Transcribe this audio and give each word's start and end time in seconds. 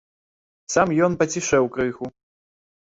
Сам 0.77 0.95
ён 1.09 1.19
пацішэў 1.21 1.71
крыху. 1.77 2.05